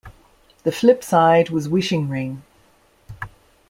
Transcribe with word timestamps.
The 0.63 0.71
flip 0.71 1.03
side 1.03 1.51
was 1.51 1.69
Wishing 1.69 2.09
Ring. 2.09 2.41